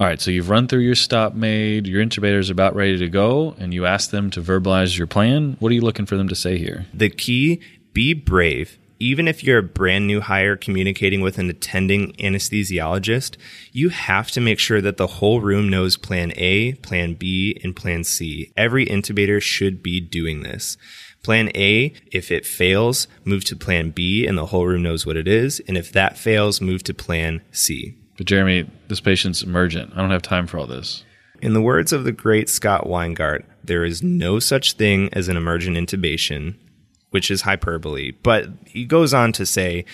All 0.00 0.06
right, 0.06 0.18
so 0.18 0.30
you've 0.30 0.48
run 0.48 0.66
through 0.66 0.80
your 0.80 0.94
STOP 0.94 1.34
MAID, 1.34 1.86
your 1.86 2.02
intubator 2.02 2.38
is 2.38 2.48
about 2.48 2.74
ready 2.74 2.96
to 2.96 3.08
go, 3.10 3.54
and 3.58 3.74
you 3.74 3.84
ask 3.84 4.08
them 4.08 4.30
to 4.30 4.40
verbalize 4.40 4.96
your 4.96 5.06
plan. 5.06 5.58
What 5.60 5.70
are 5.70 5.74
you 5.74 5.82
looking 5.82 6.06
for 6.06 6.16
them 6.16 6.28
to 6.28 6.34
say 6.34 6.56
here? 6.56 6.86
The 6.94 7.10
key 7.10 7.60
be 7.92 8.14
brave. 8.14 8.78
Even 8.98 9.28
if 9.28 9.44
you're 9.44 9.58
a 9.58 9.62
brand 9.62 10.06
new 10.06 10.22
hire 10.22 10.56
communicating 10.56 11.20
with 11.20 11.36
an 11.36 11.50
attending 11.50 12.14
anesthesiologist, 12.14 13.36
you 13.72 13.90
have 13.90 14.30
to 14.30 14.40
make 14.40 14.58
sure 14.58 14.80
that 14.80 14.96
the 14.96 15.06
whole 15.06 15.42
room 15.42 15.68
knows 15.68 15.98
plan 15.98 16.32
A, 16.36 16.72
plan 16.76 17.12
B, 17.12 17.60
and 17.62 17.76
plan 17.76 18.02
C. 18.02 18.54
Every 18.56 18.86
intubator 18.86 19.42
should 19.42 19.82
be 19.82 20.00
doing 20.00 20.42
this. 20.42 20.78
Plan 21.22 21.50
A, 21.54 21.92
if 22.10 22.30
it 22.30 22.46
fails, 22.46 23.06
move 23.26 23.44
to 23.44 23.56
plan 23.56 23.90
B 23.90 24.26
and 24.26 24.38
the 24.38 24.46
whole 24.46 24.66
room 24.66 24.82
knows 24.82 25.04
what 25.04 25.18
it 25.18 25.28
is. 25.28 25.60
And 25.68 25.76
if 25.76 25.92
that 25.92 26.16
fails, 26.16 26.62
move 26.62 26.82
to 26.84 26.94
plan 26.94 27.42
C. 27.52 27.99
But 28.20 28.26
Jeremy, 28.26 28.68
this 28.88 29.00
patient's 29.00 29.42
emergent. 29.42 29.94
I 29.94 29.96
don't 29.96 30.10
have 30.10 30.20
time 30.20 30.46
for 30.46 30.58
all 30.58 30.66
this. 30.66 31.06
In 31.40 31.54
the 31.54 31.62
words 31.62 31.90
of 31.90 32.04
the 32.04 32.12
great 32.12 32.50
Scott 32.50 32.84
Weingart, 32.84 33.44
there 33.64 33.82
is 33.82 34.02
no 34.02 34.38
such 34.38 34.74
thing 34.74 35.08
as 35.14 35.28
an 35.28 35.38
emergent 35.38 35.78
intubation, 35.78 36.56
which 37.08 37.30
is 37.30 37.40
hyperbole. 37.40 38.10
But 38.22 38.48
he 38.66 38.84
goes 38.84 39.14
on 39.14 39.32
to 39.32 39.46
say 39.46 39.86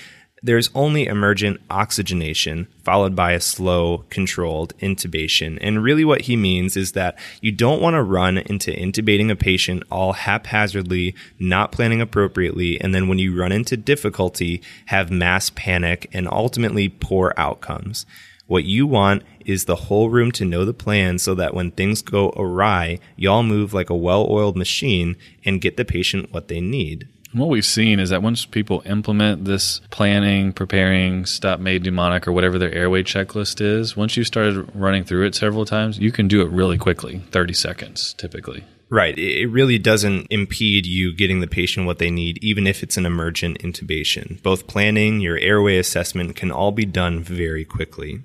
there's 0.42 0.70
only 0.74 1.06
emergent 1.06 1.60
oxygenation 1.70 2.68
followed 2.84 3.16
by 3.16 3.32
a 3.32 3.40
slow, 3.40 4.04
controlled 4.10 4.76
intubation. 4.78 5.58
And 5.60 5.82
really, 5.82 6.04
what 6.04 6.22
he 6.22 6.36
means 6.36 6.76
is 6.76 6.92
that 6.92 7.18
you 7.40 7.50
don't 7.50 7.80
want 7.80 7.94
to 7.94 8.02
run 8.02 8.38
into 8.38 8.70
intubating 8.70 9.30
a 9.30 9.36
patient 9.36 9.82
all 9.90 10.12
haphazardly, 10.12 11.14
not 11.38 11.72
planning 11.72 12.00
appropriately, 12.00 12.80
and 12.80 12.94
then 12.94 13.08
when 13.08 13.18
you 13.18 13.38
run 13.38 13.52
into 13.52 13.76
difficulty, 13.76 14.62
have 14.86 15.10
mass 15.10 15.50
panic 15.50 16.08
and 16.12 16.28
ultimately 16.28 16.88
poor 16.88 17.32
outcomes. 17.36 18.06
What 18.46 18.64
you 18.64 18.86
want 18.86 19.24
is 19.44 19.64
the 19.64 19.74
whole 19.74 20.08
room 20.08 20.30
to 20.32 20.44
know 20.44 20.64
the 20.64 20.72
plan 20.72 21.18
so 21.18 21.34
that 21.34 21.54
when 21.54 21.72
things 21.72 22.02
go 22.02 22.32
awry, 22.36 23.00
y'all 23.16 23.42
move 23.42 23.74
like 23.74 23.90
a 23.90 23.96
well 23.96 24.26
oiled 24.30 24.56
machine 24.56 25.16
and 25.44 25.60
get 25.60 25.76
the 25.76 25.84
patient 25.84 26.32
what 26.32 26.46
they 26.46 26.60
need. 26.60 27.08
What 27.36 27.50
we've 27.50 27.66
seen 27.66 28.00
is 28.00 28.08
that 28.08 28.22
once 28.22 28.46
people 28.46 28.82
implement 28.86 29.44
this 29.44 29.82
planning, 29.90 30.54
preparing, 30.54 31.26
STOP 31.26 31.60
MAID 31.60 31.82
mnemonic 31.82 32.26
or 32.26 32.32
whatever 32.32 32.58
their 32.58 32.72
airway 32.72 33.02
checklist 33.02 33.60
is, 33.60 33.94
once 33.94 34.16
you've 34.16 34.26
started 34.26 34.66
running 34.74 35.04
through 35.04 35.26
it 35.26 35.34
several 35.34 35.66
times, 35.66 35.98
you 35.98 36.10
can 36.10 36.28
do 36.28 36.40
it 36.40 36.48
really 36.48 36.78
quickly 36.78 37.18
30 37.32 37.52
seconds 37.52 38.14
typically. 38.14 38.64
Right. 38.88 39.18
It 39.18 39.48
really 39.48 39.76
doesn't 39.76 40.28
impede 40.30 40.86
you 40.86 41.14
getting 41.14 41.40
the 41.40 41.46
patient 41.46 41.84
what 41.84 41.98
they 41.98 42.10
need, 42.10 42.38
even 42.42 42.66
if 42.66 42.82
it's 42.82 42.96
an 42.96 43.04
emergent 43.04 43.58
intubation. 43.58 44.42
Both 44.42 44.66
planning, 44.66 45.20
your 45.20 45.36
airway 45.36 45.76
assessment 45.76 46.36
can 46.36 46.50
all 46.50 46.72
be 46.72 46.86
done 46.86 47.22
very 47.22 47.66
quickly. 47.66 48.22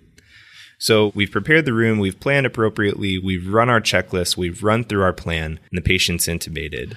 So 0.77 1.12
we've 1.13 1.32
prepared 1.32 1.65
the 1.65 1.74
room, 1.74 2.00
we've 2.00 2.20
planned 2.20 2.46
appropriately, 2.46 3.20
we've 3.20 3.51
run 3.51 3.70
our 3.70 3.82
checklist, 3.82 4.38
we've 4.38 4.63
run 4.63 4.86
through 4.86 5.03
our 5.03 5.13
plan, 5.13 5.60
and 5.70 5.77
the 5.77 5.82
patient's 5.82 6.27
intubated. 6.27 6.96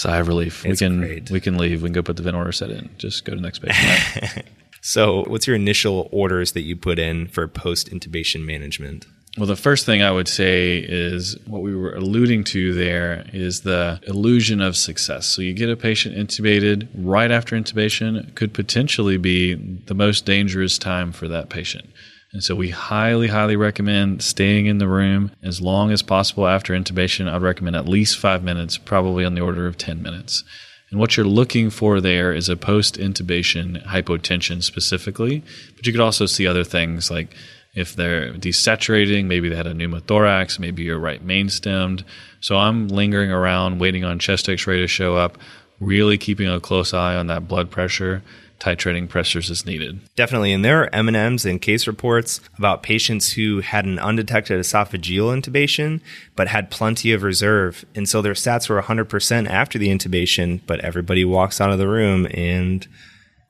Sigh 0.00 0.18
of 0.18 0.28
relief. 0.28 0.64
It's 0.64 0.80
we 0.80 0.86
can 0.86 0.98
great. 1.00 1.30
we 1.30 1.40
can 1.40 1.58
leave. 1.58 1.82
We 1.82 1.88
can 1.88 1.92
go 1.92 2.02
put 2.02 2.16
the 2.16 2.22
vent 2.22 2.36
order 2.36 2.52
set 2.52 2.70
in. 2.70 2.90
Just 2.98 3.24
go 3.24 3.32
to 3.32 3.36
the 3.36 3.42
next 3.42 3.60
patient. 3.60 4.46
So, 4.82 5.24
what's 5.24 5.46
your 5.46 5.56
initial 5.56 6.08
orders 6.10 6.52
that 6.52 6.62
you 6.62 6.74
put 6.74 6.98
in 6.98 7.28
for 7.28 7.46
post 7.46 7.90
intubation 7.90 8.46
management? 8.46 9.06
Well, 9.36 9.46
the 9.46 9.56
first 9.56 9.86
thing 9.86 10.02
I 10.02 10.10
would 10.10 10.26
say 10.26 10.78
is 10.78 11.36
what 11.46 11.62
we 11.62 11.76
were 11.76 11.94
alluding 11.94 12.44
to 12.44 12.74
there 12.74 13.26
is 13.32 13.60
the 13.60 14.00
illusion 14.06 14.60
of 14.60 14.76
success. 14.76 15.26
So 15.26 15.42
you 15.42 15.52
get 15.52 15.68
a 15.68 15.76
patient 15.76 16.16
intubated 16.16 16.88
right 16.94 17.30
after 17.30 17.56
intubation 17.56 18.34
could 18.34 18.52
potentially 18.52 19.18
be 19.18 19.54
the 19.54 19.94
most 19.94 20.26
dangerous 20.26 20.78
time 20.78 21.12
for 21.12 21.28
that 21.28 21.48
patient. 21.48 21.88
And 22.32 22.44
so 22.44 22.54
we 22.54 22.70
highly, 22.70 23.26
highly 23.28 23.56
recommend 23.56 24.22
staying 24.22 24.66
in 24.66 24.78
the 24.78 24.86
room 24.86 25.32
as 25.42 25.60
long 25.60 25.90
as 25.90 26.02
possible 26.02 26.46
after 26.46 26.74
intubation. 26.74 27.28
I'd 27.28 27.42
recommend 27.42 27.74
at 27.74 27.88
least 27.88 28.18
five 28.18 28.44
minutes, 28.44 28.78
probably 28.78 29.24
on 29.24 29.34
the 29.34 29.40
order 29.40 29.66
of 29.66 29.76
10 29.76 30.00
minutes. 30.00 30.44
And 30.90 30.98
what 30.98 31.16
you're 31.16 31.26
looking 31.26 31.70
for 31.70 32.00
there 32.00 32.32
is 32.32 32.48
a 32.48 32.56
post 32.56 32.96
intubation 32.96 33.84
hypotension 33.84 34.62
specifically, 34.62 35.42
but 35.76 35.86
you 35.86 35.92
could 35.92 36.00
also 36.00 36.26
see 36.26 36.46
other 36.46 36.64
things 36.64 37.10
like 37.10 37.34
if 37.74 37.94
they're 37.94 38.32
desaturating, 38.32 39.26
maybe 39.26 39.48
they 39.48 39.54
had 39.54 39.68
a 39.68 39.74
pneumothorax, 39.74 40.58
maybe 40.58 40.82
you're 40.82 40.98
right 40.98 41.22
main 41.22 41.48
stemmed. 41.48 42.04
So 42.40 42.56
I'm 42.58 42.88
lingering 42.88 43.30
around 43.30 43.78
waiting 43.78 44.04
on 44.04 44.18
chest 44.18 44.48
x 44.48 44.66
ray 44.66 44.78
to 44.78 44.88
show 44.88 45.16
up, 45.16 45.38
really 45.78 46.18
keeping 46.18 46.48
a 46.48 46.60
close 46.60 46.92
eye 46.92 47.14
on 47.14 47.28
that 47.28 47.46
blood 47.46 47.70
pressure, 47.70 48.22
titrating 48.60 49.08
pressors 49.08 49.50
as 49.50 49.66
needed. 49.66 50.00
Definitely. 50.14 50.52
And 50.52 50.64
there 50.64 50.82
are 50.82 50.94
M&Ms 50.94 51.46
and 51.46 51.60
case 51.60 51.86
reports 51.86 52.40
about 52.58 52.82
patients 52.82 53.32
who 53.32 53.60
had 53.60 53.84
an 53.86 53.98
undetected 53.98 54.60
esophageal 54.60 55.34
intubation, 55.34 56.00
but 56.36 56.48
had 56.48 56.70
plenty 56.70 57.12
of 57.12 57.22
reserve. 57.22 57.84
And 57.94 58.08
so 58.08 58.22
their 58.22 58.34
stats 58.34 58.68
were 58.68 58.80
100% 58.80 59.48
after 59.48 59.78
the 59.78 59.88
intubation, 59.88 60.60
but 60.66 60.80
everybody 60.80 61.24
walks 61.24 61.60
out 61.60 61.70
of 61.70 61.78
the 61.78 61.88
room 61.88 62.26
and 62.32 62.86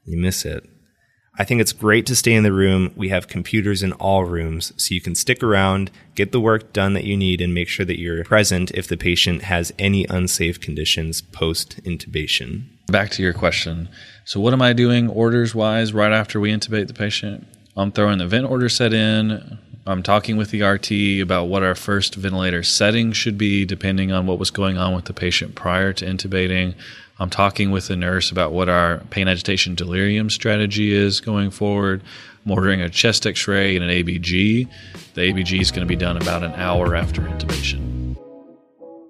you 0.05 0.19
miss 0.19 0.45
it. 0.45 0.65
I 1.39 1.45
think 1.45 1.61
it's 1.61 1.73
great 1.73 2.05
to 2.07 2.17
stay 2.17 2.35
in 2.35 2.43
the 2.43 2.53
room. 2.53 2.93
We 2.97 3.09
have 3.09 3.27
computers 3.27 3.83
in 3.83 3.93
all 3.95 4.25
rooms, 4.25 4.75
so 4.77 4.95
you 4.95 5.01
can 5.01 5.15
stick 5.15 5.43
around, 5.43 5.91
get 6.15 6.33
the 6.33 6.41
work 6.41 6.75
done 6.75 6.93
that 6.93 7.05
you 7.05 7.17
need, 7.17 7.41
and 7.41 7.55
make 7.55 7.69
sure 7.69 7.87
that 7.87 7.99
you're 7.99 8.25
present 8.25 8.71
if 8.73 8.89
the 8.89 8.99
patient 8.99 9.45
has 9.45 9.73
any 9.79 10.05
unsafe 10.11 10.61
conditions 10.61 11.23
post 11.23 11.83
intubation. 11.83 12.65
Back 12.89 13.11
to 13.13 13.23
your 13.23 13.33
question. 13.33 13.89
So, 14.31 14.39
what 14.39 14.53
am 14.53 14.63
I 14.63 14.75
doing 14.75 15.09
orders 15.09 15.57
wise 15.57 15.93
right 15.93 16.13
after 16.13 16.39
we 16.39 16.53
intubate 16.53 16.87
the 16.87 16.95
patient? 16.95 17.49
I'm 17.77 17.91
throwing 17.91 18.19
the 18.19 18.29
vent 18.29 18.47
order 18.47 18.69
set 18.69 18.93
in. 18.93 19.59
I'm 19.89 20.05
talking 20.05 20.37
with 20.37 20.53
the 20.53 20.63
RT 20.63 21.21
about 21.21 21.47
what 21.47 21.65
our 21.65 21.75
first 21.75 22.15
ventilator 22.15 22.63
setting 22.63 23.11
should 23.11 23.37
be, 23.37 23.65
depending 23.65 24.13
on 24.13 24.29
what 24.29 24.39
was 24.39 24.53
going 24.53 24.79
on 24.79 24.95
with 24.95 25.07
the 25.07 25.13
patient 25.13 25.57
prior 25.57 25.93
to 25.95 26.07
intubating. 26.07 26.77
I'm 27.19 27.29
talking 27.29 27.73
with 27.73 27.89
the 27.89 27.97
nurse 27.97 28.31
about 28.31 28.53
what 28.53 28.69
our 28.69 28.99
pain 29.11 29.27
agitation 29.27 29.75
delirium 29.75 30.31
strategy 30.31 30.95
is 30.95 31.21
going 31.21 31.51
forward. 31.51 32.01
I'm 32.45 32.53
ordering 32.53 32.81
a 32.81 32.89
chest 32.89 33.27
x 33.27 33.49
ray 33.49 33.75
and 33.75 33.85
an 33.85 33.91
ABG. 33.91 34.69
The 35.15 35.21
ABG 35.23 35.61
is 35.61 35.73
going 35.73 35.85
to 35.85 35.93
be 35.93 35.97
done 35.97 36.17
about 36.17 36.45
an 36.45 36.53
hour 36.53 36.95
after 36.95 37.23
intubation. 37.23 38.17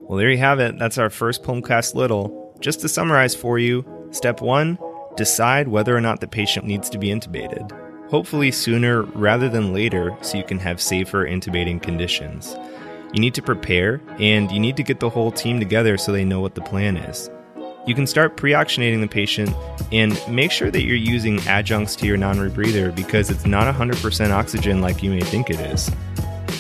Well, 0.01 0.17
there 0.17 0.31
you 0.31 0.39
have 0.39 0.61
it. 0.61 0.79
That's 0.79 0.97
our 0.97 1.11
first 1.11 1.43
Pulmcast 1.43 1.95
Little. 1.95 2.57
Just 2.61 2.81
to 2.81 2.89
summarize 2.89 3.35
for 3.35 3.59
you 3.59 3.85
step 4.13 4.41
one, 4.41 4.79
decide 5.17 5.69
whether 5.69 5.97
or 5.97 6.01
not 6.01 6.21
the 6.21 6.29
patient 6.29 6.67
needs 6.67 6.89
to 6.91 6.99
be 6.99 7.09
intubated. 7.09 7.71
Hopefully 8.09 8.51
sooner 8.51 9.03
rather 9.03 9.49
than 9.49 9.73
later 9.73 10.17
so 10.21 10.37
you 10.37 10.45
can 10.45 10.59
have 10.59 10.81
safer 10.81 11.25
intubating 11.25 11.81
conditions. 11.81 12.57
You 13.13 13.21
need 13.21 13.35
to 13.35 13.43
prepare 13.43 14.01
and 14.19 14.51
you 14.51 14.61
need 14.61 14.77
to 14.77 14.83
get 14.83 15.01
the 15.01 15.11
whole 15.11 15.33
team 15.33 15.59
together 15.59 15.97
so 15.97 16.13
they 16.13 16.25
know 16.25 16.41
what 16.41 16.55
the 16.55 16.61
plan 16.61 16.97
is. 16.97 17.31
You 17.87 17.95
can 17.95 18.07
start 18.07 18.37
pre 18.37 18.53
oxygenating 18.53 19.01
the 19.01 19.09
patient 19.09 19.51
and 19.91 20.21
make 20.29 20.53
sure 20.53 20.71
that 20.71 20.83
you're 20.83 20.97
using 20.97 21.41
adjuncts 21.49 21.97
to 21.97 22.07
your 22.07 22.17
non 22.17 22.37
rebreather 22.37 22.95
because 22.95 23.31
it's 23.31 23.47
not 23.47 23.73
100% 23.75 24.31
oxygen 24.31 24.81
like 24.81 25.03
you 25.03 25.11
may 25.11 25.21
think 25.21 25.51
it 25.51 25.61
is. 25.61 25.91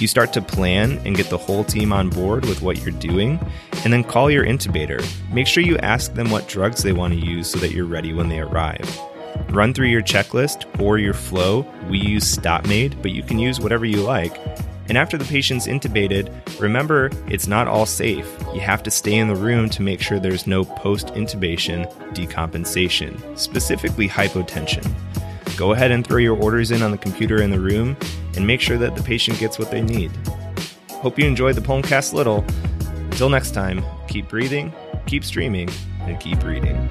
You 0.00 0.07
start 0.07 0.33
to 0.33 0.40
plan 0.40 0.99
and 1.04 1.14
get 1.14 1.28
the 1.28 1.37
whole 1.37 1.62
team 1.62 1.92
on 1.92 2.09
board 2.09 2.47
with 2.47 2.62
what 2.62 2.78
you're 2.78 2.99
doing, 2.99 3.38
and 3.85 3.92
then 3.92 4.02
call 4.02 4.30
your 4.30 4.47
intubator. 4.47 5.04
Make 5.30 5.47
sure 5.47 5.62
you 5.62 5.76
ask 5.78 6.14
them 6.14 6.30
what 6.30 6.49
drugs 6.49 6.83
they 6.83 6.95
want 6.95 7.12
to 7.12 7.21
use 7.21 7.50
so 7.50 7.59
that 7.59 7.73
you're 7.73 7.85
ready 7.85 8.14
when 8.14 8.30
they 8.30 8.40
arrive. 8.40 8.99
Run 9.50 9.75
through 9.75 9.88
your 9.88 10.00
checklist 10.00 10.64
or 10.80 10.97
your 10.97 11.12
flow. 11.12 11.66
We 11.90 11.99
use 11.99 12.26
STOP 12.26 12.66
MAID, 12.66 13.02
but 13.02 13.11
you 13.11 13.23
can 13.23 13.38
use 13.38 13.61
whatever 13.61 13.85
you 13.85 14.00
like. 14.00 14.40
And 14.88 14.97
after 14.97 15.19
the 15.19 15.25
patient's 15.26 15.66
intubated, 15.66 16.33
remember 16.59 17.11
it's 17.28 17.47
not 17.47 17.69
all 17.69 17.85
safe. 17.85 18.26
You 18.54 18.61
have 18.61 18.83
to 18.85 18.90
stay 18.90 19.16
in 19.16 19.28
the 19.28 19.37
room 19.37 19.69
to 19.69 19.83
make 19.83 20.00
sure 20.00 20.19
there's 20.19 20.47
no 20.47 20.64
post 20.64 21.09
intubation 21.09 21.87
decompensation, 22.14 23.38
specifically 23.38 24.09
hypotension. 24.09 24.90
Go 25.59 25.73
ahead 25.73 25.90
and 25.90 26.07
throw 26.07 26.16
your 26.16 26.42
orders 26.42 26.71
in 26.71 26.80
on 26.80 26.90
the 26.90 26.97
computer 26.97 27.42
in 27.42 27.50
the 27.50 27.61
room 27.61 27.99
and 28.37 28.46
make 28.46 28.60
sure 28.60 28.78
that 28.78 28.96
the 28.96 29.02
patient 29.02 29.38
gets 29.38 29.58
what 29.58 29.70
they 29.70 29.82
need. 29.82 30.10
Hope 30.90 31.18
you 31.18 31.26
enjoyed 31.26 31.54
the 31.56 31.60
Pulmcast 31.60 32.12
Little. 32.12 32.44
Until 33.10 33.28
next 33.28 33.52
time, 33.52 33.82
keep 34.08 34.28
breathing, 34.28 34.72
keep 35.06 35.25
streaming, 35.25 35.68
and 36.02 36.18
keep 36.20 36.42
reading. 36.44 36.90